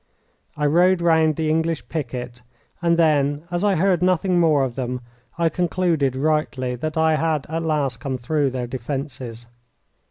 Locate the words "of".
4.63-4.73